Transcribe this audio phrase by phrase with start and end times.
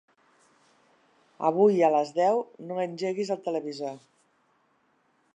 [1.49, 3.93] Avui a les deu no engeguis el televisor.